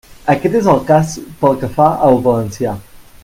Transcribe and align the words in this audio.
Aquest 0.33 0.55
és 0.59 0.69
el 0.73 0.81
cas 0.87 1.11
pel 1.43 1.59
que 1.65 1.71
fa 1.77 1.91
al 2.09 2.19
valencià. 2.29 2.77